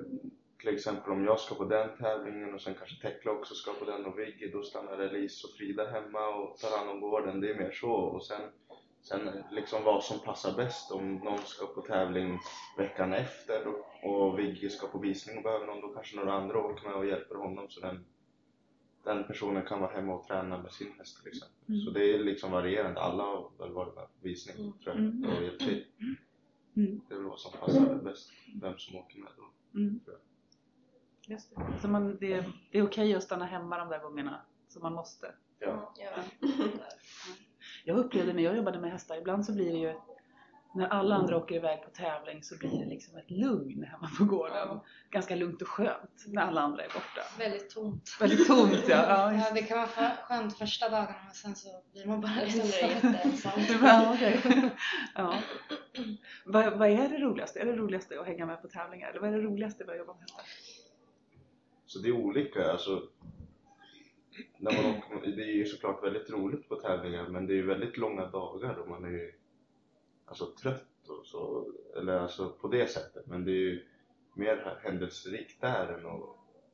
Till 0.60 0.74
exempel 0.74 1.12
om 1.12 1.26
jag 1.26 1.40
ska 1.40 1.56
på 1.56 1.66
den 1.66 1.98
tävlingen 1.98 2.54
och 2.54 2.62
sen 2.62 2.74
kanske 2.74 3.02
Tekla 3.02 3.32
också 3.32 3.56
ska 3.56 3.74
på 3.74 3.86
den 3.86 4.06
och 4.06 4.20
Vigge, 4.20 4.52
då 4.54 4.64
stannar 4.64 5.00
Elise 5.00 5.48
och 5.48 5.54
Frida 5.58 5.92
hemma 5.92 6.28
och 6.28 6.58
tar 6.58 6.78
hand 6.78 6.90
om 6.90 7.02
gården. 7.02 7.42
Det 7.42 7.50
är 7.50 7.58
mer 7.58 7.72
så. 7.72 7.92
Och 7.92 8.24
sen, 8.24 8.42
sen 9.02 9.30
liksom 9.52 9.84
vad 9.84 10.04
som 10.04 10.20
passar 10.20 10.58
bäst. 10.58 10.92
Om 10.92 11.16
någon 11.16 11.38
ska 11.40 11.66
på 11.66 11.82
tävling 11.82 12.40
veckan 12.78 13.14
efter 13.14 13.68
och, 14.04 14.40
Vigge 14.40 14.70
ska 14.70 14.88
på 14.88 15.00
visning 15.00 15.38
och 15.38 15.44
behöver 15.44 15.66
någon, 15.66 15.82
då 15.82 15.88
kanske 15.94 16.16
några 16.18 16.34
andra 16.34 16.60
åker 16.60 16.88
med 16.88 16.98
och 16.98 17.06
hjälper 17.06 17.36
honom 17.36 17.70
så 17.70 17.80
den, 17.82 18.06
den 19.04 19.24
personen 19.24 19.66
kan 19.66 19.80
vara 19.82 19.92
hemma 19.92 20.14
och 20.16 20.28
träna 20.28 20.58
med 20.62 20.72
sin 20.72 20.94
häst 20.98 21.18
till 21.24 21.28
exempel. 21.32 21.58
Mm. 21.70 21.82
Så 21.82 21.92
det 21.92 22.14
är 22.16 22.20
liksom 22.20 22.52
varierande. 22.52 23.02
Alla 23.02 23.24
har 23.24 23.52
väl 23.60 23.72
varit 23.72 23.96
med 23.96 24.04
på 24.06 24.12
visning 24.22 24.56
Mm. 24.58 24.74
tror 24.74 24.96
jag 24.96 25.06
Mm. 25.06 25.30
och 25.38 25.44
hjälpt 25.44 25.60
till. 25.64 25.86
Mm. 26.76 27.02
Det 27.08 27.14
är 27.14 27.18
väl 27.18 27.28
vad 27.28 27.40
som 27.40 27.60
passar 27.60 27.96
bäst, 27.96 28.32
vem 28.62 28.78
som 28.78 28.96
åker 28.96 29.20
med 29.20 29.32
då. 29.38 29.80
Mm. 29.80 30.00
Just 31.28 31.56
det. 31.56 31.80
Så 31.82 31.88
man, 31.88 32.18
det, 32.20 32.46
det 32.72 32.78
är 32.78 32.84
okej 32.88 33.16
att 33.16 33.24
stanna 33.24 33.46
hemma 33.46 33.78
de 33.78 33.90
där 33.90 34.00
gångerna 34.00 34.42
som 34.68 34.82
man 34.82 34.94
måste? 34.94 35.36
Ja. 35.60 35.94
Ja. 35.98 36.24
Jag 37.84 37.98
upplevde 37.98 38.34
när 38.34 38.44
jag 38.44 38.56
jobbade 38.58 38.80
med 38.80 38.92
hästar, 38.92 39.18
ibland 39.18 39.46
så 39.46 39.54
blir 39.54 39.72
det 39.72 39.78
ju 39.78 39.94
när 40.76 40.88
alla 40.88 41.16
andra 41.16 41.38
åker 41.38 41.56
iväg 41.56 41.84
på 41.84 41.90
tävling 41.90 42.44
så 42.44 42.58
blir 42.58 42.80
det 42.80 42.86
liksom 42.86 43.18
ett 43.18 43.32
lugn 43.32 43.84
hemma 43.84 44.10
på 44.18 44.26
gården. 44.26 44.56
Ja. 44.56 44.86
Ganska 45.10 45.36
lugnt 45.36 45.62
och 45.62 45.68
skönt 45.68 46.24
när 46.28 46.42
alla 46.42 46.62
andra 46.62 46.84
är 46.84 46.88
borta. 46.88 47.22
Väldigt 47.40 47.70
tomt. 47.70 48.18
Väldigt 48.20 48.48
tomt 48.48 48.84
ja. 48.90 49.34
ja, 49.34 49.52
det 49.54 49.62
kan 49.62 49.78
vara 49.78 49.88
för- 49.88 50.24
skönt 50.24 50.58
första 50.58 50.90
dagarna 50.90 51.16
men 51.26 51.34
sen 51.34 51.56
så 51.56 51.68
blir 51.94 52.06
man 52.06 52.22
bara 52.22 52.46
jätteensamt. 52.46 53.68
det. 53.68 53.74
Ja, 53.82 54.14
okej. 54.14 54.70
ja. 55.16 55.36
Vad, 56.46 56.78
vad 56.78 56.90
är 56.90 57.10
det 57.10 57.18
roligaste? 57.18 57.60
Är 57.60 57.66
det 57.66 57.76
roligaste 57.76 58.20
att 58.20 58.26
hänga 58.28 58.46
med 58.46 58.62
på 58.62 58.68
tävlingar? 58.68 59.10
Eller 59.10 59.20
vad 59.20 59.30
är 59.30 59.34
det 59.38 59.44
roligaste 59.44 59.86
med 59.86 59.92
att 59.92 59.98
jobba 60.00 60.14
med 60.14 60.22
hästar? 60.22 60.44
Så 61.86 62.00
det 62.00 62.08
är 62.08 62.12
olika. 62.14 62.72
Alltså, 62.72 63.02
när 64.58 64.72
man 64.72 64.96
åker, 64.96 65.32
det 65.36 65.44
är 65.44 65.56
ju 65.56 65.66
såklart 65.66 66.04
väldigt 66.04 66.30
roligt 66.30 66.70
på 66.70 66.76
tävlingar 66.76 67.28
men 67.28 67.48
det 67.48 67.54
är 67.54 67.56
ju 67.56 67.66
väldigt 67.66 67.98
långa 67.98 68.26
dagar 68.26 68.76
och 68.76 68.90
man 68.90 69.06
är 69.06 69.10
ju 69.10 69.34
alltså, 70.26 70.46
trött 70.46 71.10
och 71.10 71.26
så. 71.26 71.74
Eller 71.98 72.20
alltså 72.20 72.50
på 72.50 72.68
det 72.68 72.88
sättet. 72.88 73.28
Men 73.28 73.46
det 73.46 73.52
är 73.52 73.62
ju 73.62 73.88
mer 74.36 74.80
händelserikt 74.84 75.62
där 75.62 75.88
än 75.88 76.06
att 76.06 76.22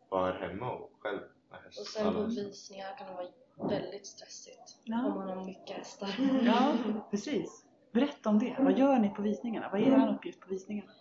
vara 0.09 0.33
här 0.33 0.47
hemma 0.47 0.71
och 0.71 0.91
själv 0.99 1.19
med 1.49 1.59
häst. 1.59 1.79
Och 1.79 1.85
sen 1.85 2.13
på 2.13 2.23
visningar 2.23 2.97
kan 2.97 3.07
det 3.07 3.13
vara 3.13 3.69
väldigt 3.69 4.05
stressigt. 4.05 4.79
Ja. 4.83 5.05
Om 5.05 5.15
man 5.15 5.29
har 5.29 5.45
mycket 5.45 5.77
hästar. 5.77 6.09
Ja, 6.45 6.73
precis. 7.11 7.65
Berätta 7.91 8.29
om 8.29 8.39
det. 8.39 8.55
Vad 8.59 8.79
gör 8.79 8.99
ni 8.99 9.09
på 9.09 9.21
visningarna? 9.21 9.69
Vad 9.71 9.81
är 9.81 9.85
er 9.85 10.13
uppgift 10.15 10.39
på 10.39 10.49
visningarna? 10.49 10.91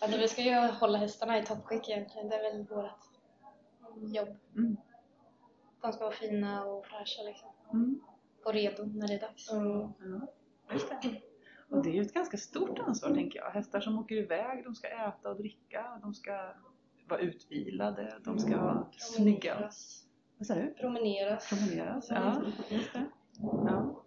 Alltså, 0.00 0.18
vi 0.18 0.28
ska 0.28 0.42
ju 0.42 0.54
hålla 0.54 0.98
hästarna 0.98 1.38
i 1.38 1.46
toppskick 1.46 1.88
egentligen. 1.88 2.28
Det 2.28 2.36
är 2.36 2.52
väl 2.52 2.66
vårt 2.66 3.00
jobb. 4.14 4.36
Mm. 4.56 4.76
De 5.82 5.92
ska 5.92 6.04
vara 6.04 6.14
fina 6.14 6.64
och 6.64 6.86
fräscha 6.86 7.22
liksom. 7.22 7.48
Mm. 7.72 8.00
och 8.44 8.52
redo 8.52 8.84
när 8.84 9.08
det 9.08 9.14
är 9.14 9.20
dags. 9.20 9.52
Mm. 9.52 9.70
Ja. 9.70 10.26
Och 11.68 11.82
det 11.82 11.90
är 11.90 11.94
ju 11.94 12.02
ett 12.02 12.14
ganska 12.14 12.36
stort 12.36 12.78
ansvar 12.78 13.14
tänker 13.14 13.38
jag. 13.38 13.50
Hästar 13.50 13.80
som 13.80 13.98
åker 13.98 14.14
iväg, 14.14 14.64
de 14.64 14.74
ska 14.74 14.88
äta 14.88 15.30
och 15.30 15.36
dricka, 15.36 15.98
de 16.02 16.14
ska 16.14 16.54
vara 17.08 17.20
utvilade, 17.20 18.18
de 18.24 18.38
ska 18.38 18.56
vara 18.56 18.86
snygga. 18.92 19.52
Promeneras. 19.54 20.06
Vad 20.38 20.46
sa 20.46 20.54
du? 20.54 20.74
Promeneras. 20.74 21.48
Promeneras? 21.48 22.10
Ja, 22.10 22.42
just 22.68 22.92
det. 22.92 23.06
Ja. 23.40 24.04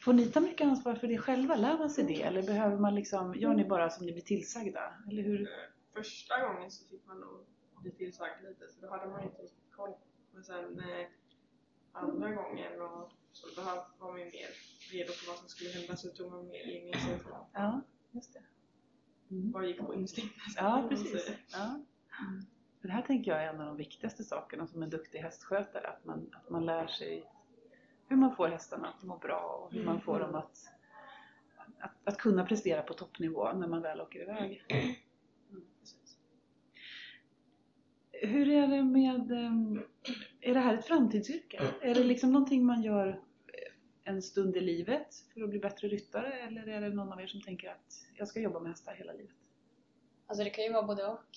Får 0.00 0.12
ni 0.12 0.26
ta 0.26 0.40
mycket 0.40 0.66
ansvar 0.66 0.94
för 0.94 1.06
det 1.06 1.18
själva? 1.18 1.56
Lär 1.56 1.78
man 1.78 1.90
sig 1.90 2.04
det? 2.04 2.22
Eller 2.22 2.42
behöver 2.42 2.76
man 2.78 2.94
liksom, 2.94 3.34
gör 3.34 3.54
ni 3.54 3.64
bara 3.64 3.90
som 3.90 4.06
ni 4.06 4.12
blir 4.12 4.22
tillsagda? 4.22 4.80
Eller 5.10 5.22
hur? 5.22 5.40
Eh, 5.42 5.46
Första 5.94 6.40
gången 6.46 6.70
så 6.70 6.88
fick 6.88 7.06
man 7.06 7.20
nog 7.20 7.46
bli 7.82 7.90
tillsagd 7.90 8.42
lite 8.48 8.68
så 8.68 8.80
då 8.80 8.90
hade 8.90 9.06
man 9.06 9.22
inte 9.22 9.42
riktigt 9.42 9.72
koll. 9.76 9.94
Men 10.34 10.44
sen 10.44 10.78
eh, 10.80 11.06
andra 11.92 12.30
gången 12.34 12.80
och 12.80 13.10
då 13.56 13.62
hade- 13.62 13.84
var 13.98 14.10
man 14.10 14.20
ju 14.20 14.24
mer 14.24 14.48
redo 14.92 15.12
för 15.12 15.30
vad 15.30 15.38
som 15.38 15.48
skulle 15.48 15.70
hända 15.70 15.96
så 15.96 16.08
tog 16.08 16.30
man 16.32 16.48
mer 16.48 16.64
initiativ. 16.70 17.26
Ja, 17.52 17.80
just 18.10 18.32
det. 18.32 18.42
Mm. 19.30 19.50
Bara 19.50 19.66
gick 19.66 19.78
på 19.78 19.94
instinkt. 19.94 20.34
Ja, 20.56 20.86
precis. 20.88 21.30
Ja. 21.52 21.80
För 22.80 22.88
det 22.88 22.94
här 22.94 23.02
tänker 23.02 23.30
jag 23.30 23.42
är 23.44 23.48
en 23.48 23.60
av 23.60 23.66
de 23.66 23.76
viktigaste 23.76 24.24
sakerna 24.24 24.66
som 24.66 24.82
en 24.82 24.90
duktig 24.90 25.18
hästskötare. 25.18 25.86
Att 25.88 26.04
man, 26.04 26.30
att 26.32 26.50
man 26.50 26.66
lär 26.66 26.86
sig 26.86 27.30
hur 28.08 28.16
man 28.16 28.36
får 28.36 28.48
hästarna 28.48 28.88
att 28.88 29.02
må 29.02 29.18
bra 29.18 29.40
och 29.64 29.72
hur 29.72 29.84
man 29.84 30.00
får 30.00 30.20
dem 30.20 30.34
att, 30.34 30.58
att, 31.78 31.92
att 32.04 32.18
kunna 32.18 32.46
prestera 32.46 32.82
på 32.82 32.94
toppnivå 32.94 33.52
när 33.52 33.68
man 33.68 33.82
väl 33.82 34.00
åker 34.00 34.20
iväg. 34.22 34.64
Mm. 34.68 34.94
Hur 38.26 38.48
är 38.48 38.66
det 38.66 38.82
med, 38.82 39.32
ehm, 39.32 39.82
är 40.40 40.54
det 40.54 40.60
här 40.60 40.74
ett 40.78 40.86
framtidsyrke? 40.86 41.60
Är 41.80 41.94
det 41.94 42.04
liksom 42.04 42.32
någonting 42.32 42.66
man 42.66 42.82
gör 42.82 43.08
eh, 43.08 44.12
en 44.12 44.22
stund 44.22 44.56
i 44.56 44.60
livet 44.60 45.14
för 45.34 45.42
att 45.42 45.50
bli 45.50 45.58
bättre 45.58 45.88
ryttare 45.88 46.32
eller 46.32 46.68
är 46.68 46.80
det 46.80 46.88
någon 46.88 47.12
av 47.12 47.20
er 47.20 47.26
som 47.26 47.40
tänker 47.40 47.68
att 47.70 48.06
jag 48.14 48.28
ska 48.28 48.40
jobba 48.40 48.60
med 48.60 48.70
hästar 48.70 48.94
hela 48.94 49.12
livet? 49.12 49.36
Alltså 50.26 50.44
det 50.44 50.50
kan 50.50 50.64
ju 50.64 50.72
vara 50.72 50.86
både 50.86 51.06
och. 51.06 51.36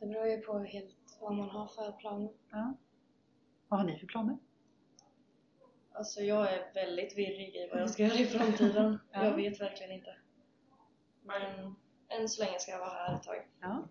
Det 0.00 0.06
beror 0.06 0.26
ju 0.26 0.38
på 0.38 0.58
helt 0.58 0.96
vad 1.20 1.34
man 1.34 1.50
har 1.50 1.66
för 1.66 1.92
planer. 1.92 2.30
Ja. 2.50 2.74
Vad 3.68 3.80
har 3.80 3.86
ni 3.86 3.98
för 3.98 4.06
planer? 4.06 4.38
Alltså 5.92 6.20
jag 6.20 6.52
är 6.52 6.74
väldigt 6.74 7.18
virrig 7.18 7.54
i 7.54 7.68
vad 7.72 7.80
jag 7.80 7.90
ska 7.90 8.02
göra 8.02 8.18
i 8.18 8.26
framtiden. 8.26 8.98
Ja. 9.12 9.24
Jag 9.24 9.36
vet 9.36 9.60
verkligen 9.60 9.92
inte. 9.92 10.16
Men 11.22 11.74
än 12.08 12.28
så 12.28 12.44
länge 12.44 12.58
ska 12.58 12.72
jag 12.72 12.78
vara 12.78 12.90
här 12.90 13.16
ett 13.16 13.22
tag. 13.22 13.48
Ja. 13.60 13.88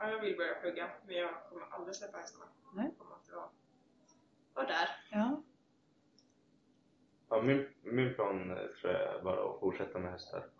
Ja, 0.00 0.10
jag 0.10 0.20
vill 0.20 0.36
börja 0.36 0.54
plugga 0.54 0.90
men 1.06 1.16
jag 1.16 1.30
kommer 1.48 1.66
aldrig 1.70 1.96
släppa 1.96 2.18
hästarna. 2.18 2.44
Nej. 2.74 2.84
Jag 2.84 2.98
kommer 2.98 3.14
alltid 3.14 3.34
vara, 3.34 3.48
vara 4.54 4.66
där. 4.66 4.88
Ja. 5.10 5.42
Ja, 7.28 7.42
min, 7.42 7.68
min 7.82 8.14
plan 8.14 8.50
eh, 8.50 8.56
tror 8.56 8.92
jag 8.92 9.14
är 9.14 9.22
bara 9.22 9.50
att 9.54 9.60
fortsätta 9.60 9.98
med 9.98 10.12
hästar. 10.12 10.50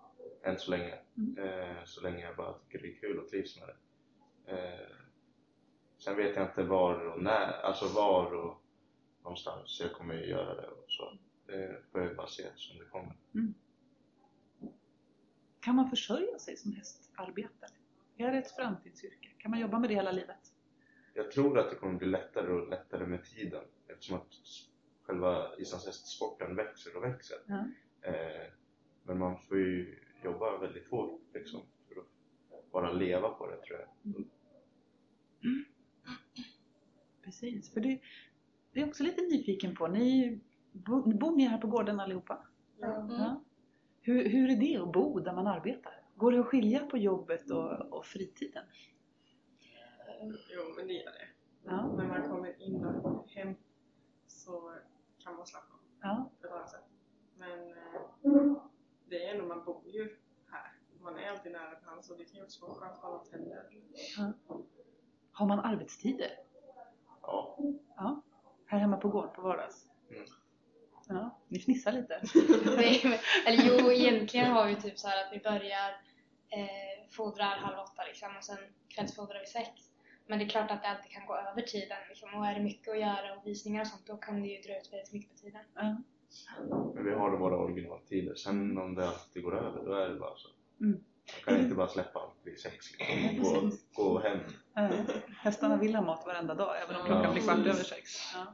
Än 0.42 0.59
så 0.59 0.70
länge. 0.70 0.99
Mm. 1.16 1.38
Eh, 1.38 1.85
så 1.85 2.00
länge 2.00 2.20
jag 2.20 2.37
bara 2.37 2.59
tycker 2.59 2.78
det 2.78 2.92
är 2.92 3.00
kul 3.00 3.18
och 3.18 3.28
trivs 3.28 3.61
med 3.61 3.68
det. 3.68 3.76
Eh, 4.52 4.97
sen 5.99 6.16
vet 6.16 6.37
jag 6.37 6.47
inte 6.47 6.62
var 6.62 7.06
och 7.06 7.23
när, 7.23 7.52
alltså 7.52 7.88
var 7.88 8.35
och 8.35 8.62
någonstans 9.23 9.80
jag 9.80 9.92
kommer 9.92 10.14
göra 10.14 10.54
det 10.54 10.66
och 10.66 10.85
så. 10.88 11.18
Det 11.47 11.82
får 11.92 12.00
jag 12.00 12.16
bara 12.16 12.26
se 12.26 12.42
som 12.56 12.78
det 12.78 12.85
kommer. 12.85 13.16
Kan 15.61 15.75
man 15.75 15.90
försörja 15.90 16.38
sig 16.38 16.56
som 16.56 16.73
hästarbetare? 16.73 17.70
Är 18.21 18.33
det 18.33 18.39
ett 18.39 18.50
framtidsyrke? 18.50 19.29
Kan 19.39 19.50
man 19.50 19.61
jobba 19.61 19.79
med 19.79 19.91
det 19.91 19.95
hela 19.95 20.12
livet? 20.12 20.53
Jag 21.15 21.31
tror 21.31 21.59
att 21.59 21.71
det 21.71 21.77
kommer 21.77 21.99
bli 21.99 22.07
lättare 22.07 22.53
och 22.53 22.69
lättare 22.69 23.07
med 23.07 23.25
tiden 23.25 23.65
eftersom 23.89 24.17
att 24.17 24.35
själva 25.03 25.57
islandshästsporten 25.59 26.57
växer 26.57 26.97
och 26.97 27.05
växer. 27.05 27.39
Ja. 27.47 27.65
Eh, 28.03 28.53
men 29.03 29.19
man 29.19 29.39
får 29.39 29.59
ju 29.59 29.99
jobba 30.25 30.59
väldigt 30.59 30.91
hårt 30.91 31.21
liksom 31.35 31.61
för 31.89 32.00
att 32.00 32.73
bara 32.73 32.93
leva 32.93 33.29
på 33.29 33.50
det 33.50 33.57
tror 33.57 33.79
jag. 33.79 34.25
Precis, 37.25 37.73
för 37.73 37.81
det, 37.81 38.00
det 38.73 38.81
är 38.81 38.89
också 38.89 39.03
lite 39.03 39.23
nyfiken 39.23 39.77
på. 39.77 39.89
Ni, 39.89 40.41
bo, 40.73 41.19
bor 41.19 41.37
ni 41.37 41.45
här 41.45 41.59
på 41.59 41.67
gården 41.67 42.00
allihopa? 42.00 42.47
Mm. 42.83 43.11
Ja. 43.11 43.45
Hur, 44.00 44.29
hur 44.29 44.50
är 44.50 44.57
det 44.57 44.77
att 44.77 44.93
bo 44.93 45.21
där 45.21 45.33
man 45.33 45.47
arbetar? 45.47 46.00
Går 46.21 46.33
det 46.33 46.41
att 46.41 46.47
skilja 46.47 46.87
på 46.87 46.99
jobbet 46.99 47.50
och, 47.50 47.93
och 47.99 48.05
fritiden? 48.07 48.65
Jo, 50.55 50.62
men 50.77 50.87
det 50.87 50.93
gör 50.93 51.05
det. 51.12 51.29
Ja. 51.65 51.87
När 51.97 52.05
man 52.05 52.29
kommer 52.31 52.62
in 52.62 52.85
och 52.85 53.29
hem 53.31 53.55
så 54.27 54.75
kan 55.19 55.35
man 55.37 55.47
slappna 55.47 55.75
av 55.75 55.81
Ja. 56.03 56.31
på 56.41 56.47
ett 56.47 56.53
annat 56.53 56.71
sätt. 56.71 56.85
Men 57.37 57.69
eh, 57.73 58.57
det 59.09 59.25
är 59.25 59.35
ändå, 59.35 59.47
man 59.47 59.65
bor 59.65 59.89
ju 59.89 60.17
här. 60.50 60.73
Man 61.00 61.19
är 61.19 61.31
alltid 61.31 61.53
nära 61.53 61.75
till 61.75 61.89
hands 61.89 62.11
och 62.11 62.19
det 62.19 62.25
kan 62.25 62.37
ju 62.37 62.43
också 62.45 62.67
vara 62.67 62.75
skönt 62.75 62.93
att 62.93 63.03
ha 63.03 63.11
något 63.11 63.33
händer. 63.33 63.69
Har 65.33 65.47
man 65.47 65.61
arbetstider? 65.61 66.31
Ja, 67.23 67.59
Ja. 67.97 68.23
Här 68.67 68.79
hemma 68.79 68.97
på 68.97 69.09
gården 69.09 69.35
på 69.35 69.43
vardags? 69.43 69.87
Mm. 70.11 70.25
Ja. 71.09 71.41
Ni 71.49 71.59
fnissar 71.59 71.93
lite. 71.93 72.23
Nej, 72.77 73.00
men- 73.05 73.19
Eller 73.55 73.65
jo, 73.83 73.93
egentligen 73.93 74.50
har 74.53 74.67
vi 74.67 74.77
typ 74.77 74.99
så 74.99 75.09
här 75.09 75.27
att 75.27 75.33
vi 75.33 75.39
börjar 75.39 76.00
eh, 76.50 77.11
fodrar 77.11 77.57
halv 77.57 77.78
åtta 77.78 78.02
liksom 78.09 78.37
och 78.38 78.45
sen 78.45 78.59
kvällsfodrar 78.88 79.40
vi 79.40 79.47
sex. 79.47 79.69
Men 80.26 80.38
det 80.38 80.45
är 80.45 80.49
klart 80.49 80.71
att 80.71 80.83
det 80.83 80.88
alltid 80.88 81.11
kan 81.11 81.26
gå 81.26 81.37
över 81.37 81.62
tiden 81.62 81.99
liksom. 82.09 82.35
Och 82.35 82.47
är 82.47 82.54
det 82.54 82.61
mycket 82.61 82.88
att 82.92 83.00
göra 83.00 83.35
och 83.37 83.47
visningar 83.47 83.80
och 83.80 83.87
sånt 83.87 84.07
då 84.07 84.16
kan 84.16 84.42
det 84.42 84.49
ju 84.49 84.61
dra 84.62 84.76
ut 84.80 84.92
väldigt 84.92 85.12
mycket 85.12 85.30
på 85.30 85.37
tiden. 85.37 85.61
Ja. 85.75 85.97
men 86.95 87.04
vi 87.04 87.14
har 87.14 87.37
våra 87.37 87.57
originaltider. 87.57 88.35
Sen 88.35 88.78
om 88.78 88.95
det 88.95 89.09
alltid 89.09 89.42
går 89.42 89.59
över, 89.59 89.85
då 89.85 89.92
är 89.92 90.09
det 90.09 90.16
bara 90.16 90.37
så. 90.37 90.49
Mm. 90.80 91.04
Man 91.47 91.54
kan 91.54 91.64
inte 91.64 91.75
bara 91.76 91.88
släppa 91.88 92.19
allt 92.19 92.37
vid 92.42 92.59
sex 92.61 92.87
liksom. 92.99 93.71
Gå, 93.95 94.02
gå 94.12 94.19
hem. 94.21 94.38
Ja, 94.75 94.90
hästarna 95.38 95.76
vill 95.76 95.95
ha 95.95 96.02
mat 96.02 96.26
varenda 96.26 96.54
dag 96.54 96.75
även 96.83 96.97
om 96.97 97.07
klockan 97.07 97.25
Ja. 97.25 97.33
blir 97.33 97.42
kvart 97.42 97.59
över 97.59 97.85
sex. 97.85 98.11
Ja. 98.35 98.47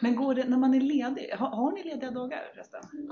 Men 0.00 0.16
går 0.16 0.34
det, 0.34 0.44
när 0.44 0.58
man 0.58 0.74
är 0.74 0.80
ledig, 0.80 1.30
har, 1.30 1.48
har 1.48 1.72
ni 1.72 1.82
lediga 1.84 2.10
dagar 2.10 2.50
förresten? 2.54 2.82
Mm. 2.92 3.08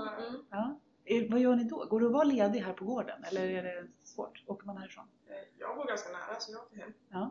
Ja. 0.51 0.81
Är, 1.11 1.29
vad 1.31 1.41
gör 1.41 1.57
ni 1.57 1.65
då? 1.65 1.85
Går 1.85 2.01
det 2.01 2.07
att 2.07 2.13
vara 2.13 2.25
ledig 2.25 2.61
här 2.61 2.73
på 2.73 2.85
gården 2.85 3.25
eller 3.25 3.49
är 3.49 3.63
det 3.63 3.89
svårt? 4.05 4.45
Åker 4.47 4.67
man 4.67 4.77
härifrån? 4.77 5.09
Eh, 5.29 5.35
Jag 5.59 5.77
bor 5.77 5.87
ganska 5.87 6.13
nära 6.13 6.41
så 6.41 6.53
jag 6.53 6.63
åker 6.63 6.77
hem. 6.77 6.93
Ja. 7.09 7.31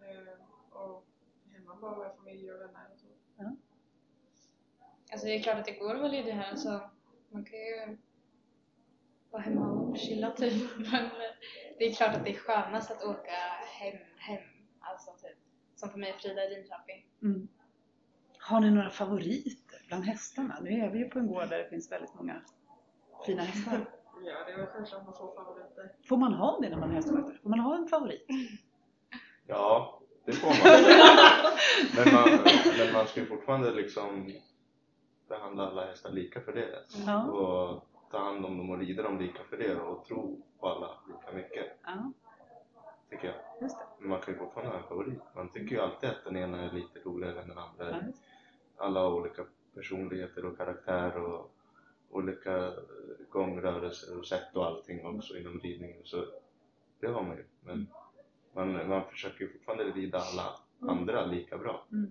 Eh, 0.00 0.76
och 0.76 1.04
hemma 1.52 1.76
bara 1.80 1.98
med 1.98 2.16
familj 2.16 2.52
och 2.52 2.60
vänner 2.60 2.86
och 2.92 2.98
så. 2.98 3.06
Alltså 5.12 5.26
det 5.26 5.34
är 5.34 5.42
klart 5.42 5.58
att 5.58 5.64
det 5.64 5.72
går 5.78 5.94
att 5.94 6.00
vara 6.00 6.12
ledig 6.12 6.32
här. 6.32 6.50
Alltså, 6.50 6.90
man 7.28 7.44
kan 7.44 7.58
ju 7.58 7.98
vara 9.30 9.42
hemma 9.42 9.70
och 9.70 9.96
chilla 9.98 10.30
typ. 10.30 10.70
Men 10.76 11.04
eh, 11.04 11.10
det 11.78 11.84
är 11.84 11.94
klart 11.94 12.16
att 12.16 12.24
det 12.24 12.30
är 12.30 12.38
skönast 12.38 12.90
att 12.90 13.02
åka 13.04 13.32
hem, 13.80 13.98
hem. 14.16 14.42
Alltså 14.80 15.10
typ. 15.10 15.36
Som 15.76 15.90
för 15.90 15.98
mig 15.98 16.12
och 16.14 16.20
Frida 16.20 16.44
i 16.44 16.54
Linköping. 16.54 17.06
Mm. 17.22 17.48
Har 18.38 18.60
ni 18.60 18.70
några 18.70 18.90
favoriter 18.90 19.84
bland 19.88 20.04
hästarna? 20.04 20.58
Nu 20.62 20.70
är 20.70 20.90
vi 20.90 20.98
ju 20.98 21.08
på 21.08 21.18
en 21.18 21.26
gård 21.26 21.48
där 21.48 21.58
det 21.58 21.68
finns 21.68 21.92
väldigt 21.92 22.14
många 22.14 22.42
fina 23.26 23.42
hästar. 23.42 23.86
Ja, 24.24 24.44
det 24.46 24.52
är 24.52 24.56
väl 24.56 24.66
självklart 24.66 25.04
man 25.04 25.14
får 25.14 25.34
favoriter. 25.34 25.92
Får 26.08 26.16
man 26.16 26.32
ha 26.34 26.58
det 26.60 26.68
när 26.68 26.76
man 26.76 26.90
är 26.90 26.94
hästskötare? 26.94 27.38
Får 27.42 27.50
man 27.50 27.58
ha 27.60 27.76
en 27.76 27.86
favorit? 27.88 28.26
Ja, 29.46 30.00
det 30.24 30.32
får 30.32 30.48
man. 30.48 30.56
men, 32.04 32.14
man 32.14 32.38
men 32.78 32.92
man 32.92 33.06
ska 33.06 33.20
ju 33.20 33.26
fortfarande 33.26 33.70
liksom 33.70 34.32
behandla 35.28 35.66
alla 35.66 35.86
hästar 35.86 36.10
lika 36.10 36.40
för 36.40 36.52
det. 36.52 36.84
Ja. 37.06 37.24
Och 37.24 37.86
ta 38.10 38.18
hand 38.18 38.44
om 38.44 38.58
dem 38.58 38.70
och 38.70 38.78
rida 38.78 39.02
dem 39.02 39.18
lika 39.18 39.42
för 39.50 39.56
det 39.56 39.80
och 39.80 40.04
tro 40.04 40.42
på 40.60 40.68
alla 40.68 40.98
lika 41.08 41.32
mycket, 41.36 41.66
Ja, 41.84 42.12
tycker 43.10 43.26
jag. 43.26 43.36
just 43.62 43.78
det. 43.78 43.84
Men 43.98 44.08
man 44.08 44.20
kan 44.20 44.34
ju 44.34 44.40
fortfarande 44.40 44.72
ha 44.72 44.82
en 44.82 44.88
favorit. 44.88 45.20
Man 45.34 45.48
tycker 45.52 45.76
ju 45.76 45.80
alltid 45.82 46.10
att 46.10 46.24
den 46.24 46.36
ena 46.36 46.62
är 46.62 46.72
lite 46.72 46.98
roligare 46.98 47.42
än 47.42 47.48
den 47.48 47.58
andra. 47.58 47.90
Ja. 47.90 48.00
Alla 48.76 49.00
har 49.00 49.12
olika 49.12 49.44
personligheter 49.74 50.44
och 50.44 50.56
karaktär 50.56 51.16
och 51.16 51.54
olika 52.10 52.66
eh, 52.66 52.72
gångrörelser 53.30 54.18
och 54.18 54.26
sätt 54.26 54.56
och 54.56 54.66
allting 54.66 55.06
också 55.06 55.36
inom 55.38 55.60
ridningen. 55.60 56.00
Så 56.04 56.24
det 57.00 57.06
har 57.06 57.22
man 57.22 57.36
ju. 57.36 57.44
Men 57.60 57.86
man, 58.52 58.88
man 58.88 59.04
försöker 59.10 59.44
ju 59.44 59.52
fortfarande 59.52 59.84
rida 59.84 60.18
alla 60.18 60.58
andra 60.92 61.26
lika 61.26 61.58
bra. 61.58 61.86
Mm. 61.92 62.10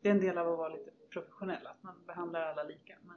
Det 0.00 0.08
är 0.08 0.12
en 0.12 0.20
del 0.20 0.38
av 0.38 0.52
att 0.52 0.58
vara 0.58 0.68
lite 0.74 0.90
professionell, 1.10 1.66
att 1.66 1.82
man 1.82 1.94
behandlar 2.06 2.40
alla 2.40 2.62
lika. 2.62 2.96
Man 3.06 3.16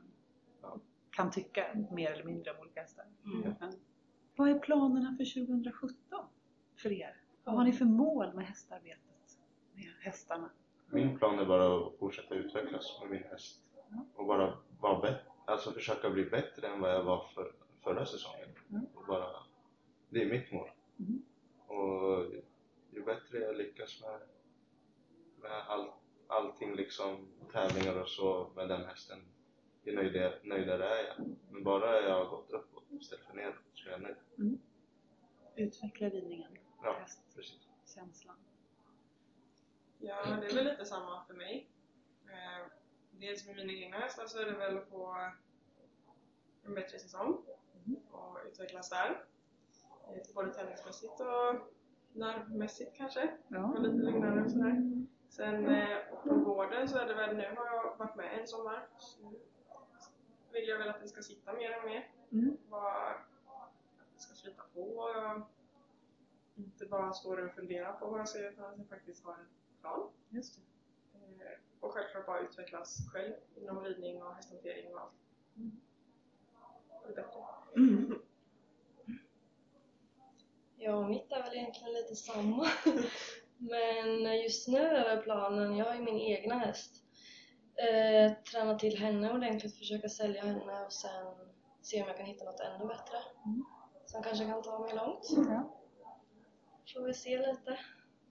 Ja. 0.62 0.80
kan 1.10 1.32
tycka 1.32 1.66
mer 1.92 2.12
eller 2.12 2.24
mindre 2.24 2.52
om 2.52 2.58
olika 2.60 2.82
hästar. 2.82 3.06
Mm. 3.26 3.54
Ja. 3.60 3.72
Vad 4.36 4.50
är 4.50 4.60
planerna 4.60 5.16
för 5.18 5.46
2017 5.46 6.26
för 6.76 6.92
er? 6.92 7.18
Vad 7.44 7.56
har 7.56 7.64
ni 7.64 7.74
för 7.74 7.86
mål 7.86 8.34
med 8.34 8.46
hästarbetet? 8.46 9.38
Med 9.74 9.94
hästarna? 10.00 10.50
Min 10.90 11.18
plan 11.18 11.40
är 11.40 11.46
bara 11.46 11.88
att 11.88 11.98
fortsätta 12.00 12.36
utvecklas 12.36 13.00
med 13.02 13.10
min 13.12 13.24
häst. 13.24 13.62
Och 14.16 14.26
bara 14.26 14.58
vara 14.80 15.00
bättre. 15.02 15.32
Alltså 15.46 15.72
försöka 15.72 16.10
bli 16.10 16.26
bättre 16.26 16.68
än 16.68 16.82
vad 16.82 16.92
jag 16.92 17.04
var 17.04 17.28
för, 17.34 17.52
förra 17.84 18.06
säsongen. 18.06 18.50
Mm. 18.70 18.86
Och 18.96 19.06
bara, 19.06 19.30
det 20.10 20.22
är 20.22 20.30
mitt 20.30 20.52
mål. 20.52 20.70
Mm. 21.00 21.24
Och 21.68 22.26
ju 22.92 23.04
bättre 23.06 23.40
jag 23.40 23.56
lyckas 23.56 24.02
med, 24.02 24.20
med 25.42 25.52
all, 25.68 25.92
allting 26.28 26.76
liksom, 26.76 27.28
tävlingar 27.52 28.02
och 28.02 28.10
så 28.10 28.50
med 28.56 28.70
den 28.70 28.86
hästen. 28.86 29.20
ju 29.84 29.96
nöjdare, 29.96 30.40
nöjdare 30.44 30.90
är 30.90 31.08
jag. 31.08 31.28
Men 31.52 31.64
bara 31.64 32.02
jag 32.02 32.26
har 32.26 32.30
gått 32.30 32.52
uppåt 32.52 32.84
istället 32.90 33.26
för 33.26 33.34
neråt 33.34 33.56
så 33.74 33.88
är 33.88 33.92
jag 33.92 34.02
nöjd. 34.02 34.60
Utveckla 35.56 36.10
ridningen. 36.10 36.58
Ja. 36.84 37.06
Hästkänslan. 37.36 38.36
Ja, 40.00 40.26
det 40.42 40.48
är 40.48 40.56
väl 40.56 40.66
lite 40.66 40.86
samma 40.86 41.26
för 41.26 41.34
mig. 41.34 41.70
Eh, 42.26 42.68
dels 43.20 43.48
med 43.48 43.56
mina 43.56 43.74
egna 43.74 43.98
hästar 43.98 44.26
så 44.26 44.40
är 44.40 44.46
det 44.46 44.58
väl 44.58 44.78
att 44.78 44.90
få 44.90 45.18
en 46.66 46.74
bättre 46.76 47.00
säsong 47.00 47.38
och 48.12 48.38
utvecklas 48.48 48.90
där. 48.90 49.26
Eh, 50.08 50.34
Både 50.36 50.54
tävlingsmässigt 50.54 51.20
och 51.20 51.72
nervmässigt 52.14 52.96
kanske. 52.98 53.38
Ja. 53.48 53.64
Och 53.64 53.82
lite 53.82 53.96
lugnare 53.96 54.44
och 54.44 54.52
sådär. 54.52 55.06
Sen 55.30 55.66
eh, 55.68 55.98
på 56.24 56.36
gården 56.36 56.88
så 56.88 56.98
är 56.98 57.06
det 57.06 57.14
väl, 57.14 57.38
nu 57.38 57.56
har 57.56 57.66
jag 57.66 57.98
varit 57.98 58.16
med 58.16 58.40
en 58.40 58.48
sommar. 58.48 58.88
Så 58.98 59.34
vill 60.52 60.68
jag 60.68 60.78
väl 60.78 60.90
att 60.90 61.02
det 61.02 61.08
ska 61.08 61.22
sitta 61.22 61.54
mer 61.54 61.78
och 61.80 61.86
mer. 61.90 62.10
Mm. 62.32 62.58
Bara 62.70 63.10
att 63.10 63.28
det 64.16 64.22
ska 64.22 64.36
flyta 64.36 64.64
på 64.74 64.82
och 64.82 65.42
inte 66.56 66.86
bara 66.86 67.14
står 67.14 67.46
och 67.46 67.52
funderar 67.52 67.94
på 67.94 68.08
vad 68.08 68.20
jag 68.20 68.28
ska 68.30 68.40
göra 68.40 68.52
utan 68.52 68.66
att 68.66 68.78
jag 68.78 68.88
faktiskt 68.88 69.26
har 69.26 69.34
en 69.34 69.48
plan. 69.82 70.10
Just 70.30 70.56
det. 70.56 70.62
Eh, 71.40 71.60
Och 71.80 71.92
självklart 71.94 72.26
bara 72.26 72.40
utvecklas 72.40 72.98
själv 73.12 73.34
inom 73.56 73.84
ridning 73.84 74.24
och 74.24 74.36
hästhantering 74.36 74.94
och 74.96 75.02
allt. 75.02 75.14
Det 77.08 77.14
bättre. 77.16 77.40
Mm. 77.78 78.22
Ja, 80.78 81.08
mitt 81.08 81.32
är 81.32 81.44
väl 81.44 81.54
egentligen 81.58 81.94
lite 81.94 82.16
samma. 82.16 82.68
Men 83.58 84.42
just 84.42 84.68
nu 84.68 84.78
är 84.80 85.22
planen, 85.22 85.76
jag 85.78 85.86
har 85.86 85.96
ju 85.96 86.02
min 86.02 86.20
egna 86.20 86.56
häst. 86.58 87.04
Eh, 87.76 88.34
träna 88.52 88.80
till 88.80 88.98
henne 88.98 89.34
ordentligt, 89.34 89.78
försöka 89.78 90.10
sälja 90.10 90.42
henne 90.44 90.86
och 90.86 90.94
sen 90.94 91.36
se 91.82 92.02
om 92.02 92.08
jag 92.08 92.18
kan 92.18 92.26
hitta 92.26 92.46
något 92.46 92.60
ännu 92.60 92.86
bättre. 92.88 93.18
Mm. 93.46 93.64
Som 94.06 94.24
kanske 94.24 94.46
kan 94.46 94.62
ta 94.64 94.80
mig 94.80 94.96
långt. 94.96 95.30
Ja. 95.50 95.78
Får 96.94 97.02
vi 97.02 97.14
se 97.14 97.38
lite. 97.48 97.80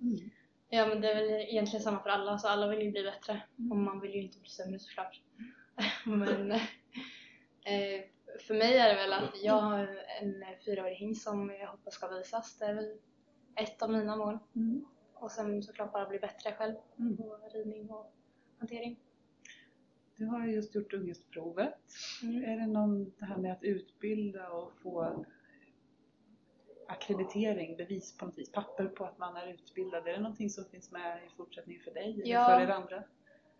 Mm. 0.01 0.31
Ja 0.75 0.87
men 0.87 1.01
det 1.01 1.11
är 1.11 1.15
väl 1.15 1.31
egentligen 1.31 1.83
samma 1.83 2.03
för 2.03 2.11
alla, 2.11 2.39
så 2.39 2.49
alla 2.49 2.69
vill 2.69 2.83
ju 2.83 2.91
bli 2.91 3.03
bättre. 3.03 3.43
Och 3.71 3.77
man 3.77 4.01
vill 4.01 4.15
ju 4.15 4.23
inte 4.23 4.39
bli 4.39 4.51
sämre 4.51 4.79
såklart. 4.79 5.21
men 6.05 6.51
eh, 7.71 8.05
för 8.47 8.55
mig 8.55 8.79
är 8.79 8.89
det 8.89 8.95
väl 8.95 9.13
att 9.13 9.43
jag 9.43 9.61
har 9.61 10.05
en 10.21 10.45
fyraårig 10.65 10.97
hingst 10.97 11.23
som 11.23 11.51
jag 11.51 11.69
hoppas 11.69 11.95
ska 11.95 12.09
visas. 12.09 12.59
Det 12.59 12.65
är 12.65 12.75
väl 12.75 12.99
ett 13.57 13.83
av 13.83 13.91
mina 13.91 14.17
mål. 14.17 14.39
Mm. 14.57 14.85
Och 15.15 15.31
sen 15.31 15.63
såklart 15.63 15.93
bara 15.93 16.09
bli 16.09 16.19
bättre 16.19 16.53
själv 16.53 16.75
Mm. 16.99 17.17
på 17.17 17.39
ridning 17.55 17.91
och 17.91 18.15
hantering. 18.59 19.01
Du 20.17 20.27
har 20.27 20.47
ju 20.47 20.53
just 20.53 20.75
gjort 20.75 20.93
ungdomsprovet. 20.93 21.79
Mm. 22.23 22.45
Är 22.45 22.57
det 22.57 22.67
någon, 22.67 23.05
det 23.19 23.25
här 23.25 23.37
med 23.37 23.53
att 23.53 23.63
utbilda 23.63 24.49
och 24.49 24.73
få 24.83 25.25
akkreditering, 26.89 27.77
bevis 27.77 28.17
på 28.19 28.27
något 28.27 28.39
vis, 28.39 28.53
papper 28.53 28.87
på 28.87 29.05
att 29.05 29.19
man 29.19 29.37
är 29.37 29.47
utbildad. 29.53 30.09
Är 30.09 30.13
det 30.13 30.21
någonting 30.21 30.51
som 30.51 30.65
finns 30.65 30.93
med 30.93 31.23
i 31.27 31.37
fortsättningen 31.37 31.83
för 31.83 31.91
dig 31.91 32.13
eller 32.15 32.27
Ja. 32.33 32.45
för 32.47 32.61
er 32.61 32.69
andra? 32.69 33.05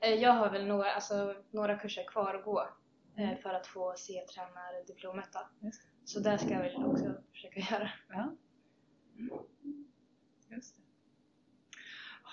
Eh, 0.01 0.15
Jag 0.15 0.33
har 0.33 0.51
väl 0.51 0.67
några, 0.67 0.91
alltså, 0.93 1.35
några 1.51 1.79
kurser 1.79 2.05
kvar 2.05 2.35
att 2.35 2.45
gå 2.45 2.69
eh, 3.17 3.39
för 3.43 3.51
att 3.55 3.67
få 3.67 3.95
C-tränardiplomet 3.97 5.29
då. 5.33 5.67
Just. 5.67 5.83
Så 6.05 6.21
det 6.21 6.39
ska 6.39 6.49
jag 6.51 6.61
väl 6.61 6.85
också 6.85 7.15
försöka 7.33 7.61
göra. 7.61 7.91
Ja. 8.09 8.37
Just 10.51 10.77
det. 10.77 10.83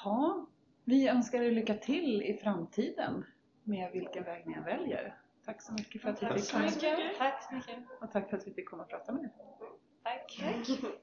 Ja, 0.04 0.48
vi 0.86 1.08
önskar 1.08 1.42
er 1.42 1.52
lycka 1.52 1.74
till 1.74 2.22
i 2.24 2.38
framtiden 2.38 3.26
med 3.64 3.92
vilken 3.92 4.24
väg 4.24 4.48
ni 4.48 4.54
än 4.54 4.64
väljer. 4.64 5.18
Tack 5.46 5.62
så 5.62 5.74
mycket 5.74 6.02
för 6.02 6.10
att 6.10 6.24
vi 6.24 6.28
Tack 6.28 6.36
fick 6.36 6.44
så 6.46 6.54
komma. 6.58 6.66
mycket. 6.66 7.18
Tack 7.18 7.44
så 7.50 7.56
mycket. 7.56 7.78
Och 8.02 8.12
tack 8.12 8.30
för 8.30 8.38
att 8.38 8.48
vi 8.48 8.54
fick 8.54 8.70
komma 8.70 8.84
och 8.84 8.90
prata 8.90 9.12
med 9.12 9.24
er. 9.24 9.32
Thank 10.04 10.70
you. 10.70 10.94